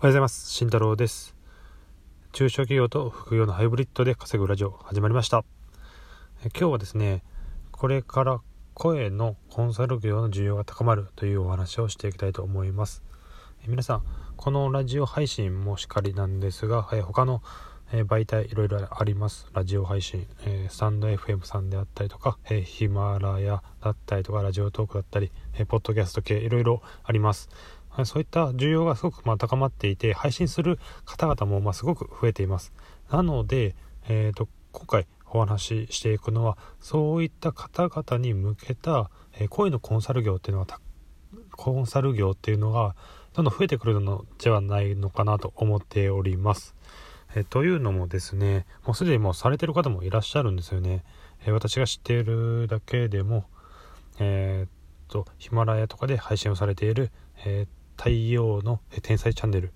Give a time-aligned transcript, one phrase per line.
[0.00, 0.50] おはようございます。
[0.50, 1.36] 慎太郎です。
[2.32, 5.44] 中小企業と副業のハイブリッドで稼ぐラジオ始まりました。
[6.42, 7.22] え今日はですね、
[7.70, 8.40] これから
[8.72, 13.02] 声のコンサル業の需要が高まるというお話をしていきたいと思います。
[13.62, 14.02] え皆さん、
[14.38, 17.42] このラジオ配信もしっかりなんですが、え他の
[17.92, 19.48] 媒体いろいろあります。
[19.52, 27.50] ラジオ配信、えー、スタンド FM さんであったりとか、え、ヒマラヤだったりとか、ラジオトークだったり、えー、ポッドキャスト系いろいろあります。
[28.04, 32.72] そういった需要がすごくま高まっていて配信する方々もますごく増えています
[33.10, 33.74] なので、
[34.08, 39.10] えーと、今回お話ししていくのはそういった方々に向けた、
[39.48, 40.80] 声のコンサル業っていうのは
[41.52, 42.96] コンサル業っていうのが
[43.34, 46.74] どんどん増えてくるのではないのかなと思っております。
[47.36, 51.04] え、というのもですねもうすでにもうされてる方もいらっしゃるんですよね。
[51.46, 53.44] え、私が知っているだけでも
[54.20, 57.10] えー、とヒマラヤとかで配信をされている、
[57.44, 59.74] えー太陽の天才チャンネル。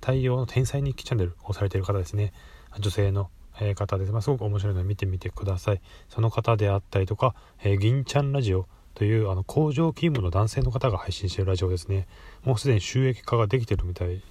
[0.00, 2.32] 太陽の天才日記チャンネルをされている方ですね。
[2.80, 3.28] 女性の
[3.74, 5.82] 方です、まあ、すごく面白いので見てみてください。
[6.08, 12.08] その方であったりとか、え、銀ちゃんラジオというあの工場勤務の男性の方が配信しているラジオですね。
[12.42, 14.22] もうすでに収益化ができてるみたい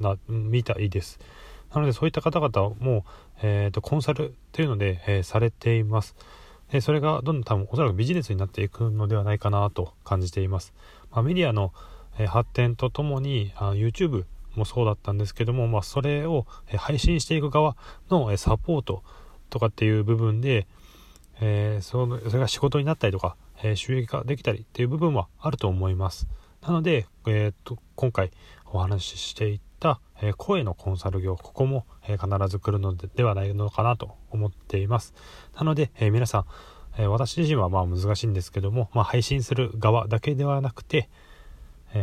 [0.00, 1.18] なみたいです。
[1.74, 3.04] なのでそういった方々も、
[3.42, 6.16] えーと、コンサルっていうので、えー、されています。
[6.80, 10.72] それがどんどん多分おそらくビジネスになっていくのではないかなと感じています、
[11.10, 11.74] まあ、メディアの
[12.28, 14.24] 発展とともに YouTube
[14.54, 16.46] もそうだったんですけども、まあ、それを
[16.76, 17.76] 配信していく側
[18.10, 19.02] のサポート
[19.50, 20.66] とかっていう部分で、
[21.40, 26.28] えー、そのそれが仕事になったりとか、えー、収益化できたりっていう部分はあると思います。
[26.62, 28.30] なので、えーと、今回
[28.66, 30.00] お話ししていった、
[30.36, 32.18] 声のコンサル業ここも、必
[32.48, 35.12] ず来るのではないのかなと思っています。
[35.56, 36.46] なので、え皆さ
[36.96, 41.10] ん、私自身はまあ難しいんですけども、まあ、配信する側だけではなくて、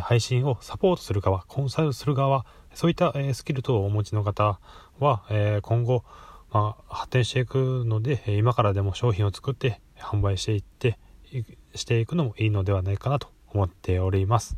[0.02, 4.60] 配信をサポートする側コンサルする側そういった、スキル等をお持ちの方
[5.00, 5.24] は、
[5.64, 6.04] 今後、
[6.52, 10.98] まあ、発展していくので今からでも商品を作って販売していって
[11.76, 14.58] していくのもいいのではないかなと思っております。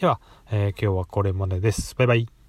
[0.00, 0.20] では、
[0.50, 1.94] えー、今日はこれまでです。
[1.94, 2.39] バイバイ。